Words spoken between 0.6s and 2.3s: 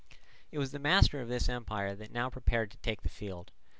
the master of this empire that now